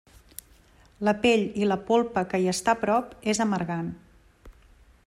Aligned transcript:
La 1.09 1.13
pell 1.25 1.43
i 1.63 1.67
la 1.67 1.77
polpa 1.91 2.25
que 2.33 2.41
hi 2.45 2.51
està 2.55 2.77
a 2.77 2.81
prop 2.87 3.13
és 3.35 3.45
amargant. 3.47 3.95